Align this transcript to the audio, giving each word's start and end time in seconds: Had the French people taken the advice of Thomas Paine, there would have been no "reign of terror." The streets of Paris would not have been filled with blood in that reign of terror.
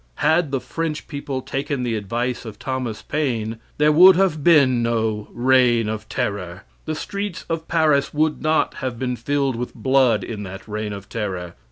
Had 0.15 0.49
the 0.49 0.59
French 0.59 1.07
people 1.07 1.43
taken 1.43 1.83
the 1.83 1.93
advice 1.95 2.43
of 2.43 2.57
Thomas 2.57 3.03
Paine, 3.03 3.57
there 3.77 3.91
would 3.91 4.15
have 4.15 4.43
been 4.43 4.81
no 4.81 5.27
"reign 5.31 5.87
of 5.87 6.09
terror." 6.09 6.63
The 6.85 6.95
streets 6.95 7.45
of 7.47 7.67
Paris 7.67 8.11
would 8.11 8.41
not 8.41 8.73
have 8.81 8.97
been 8.97 9.15
filled 9.15 9.55
with 9.55 9.75
blood 9.75 10.23
in 10.23 10.41
that 10.41 10.67
reign 10.67 10.91
of 10.91 11.07
terror. 11.07 11.53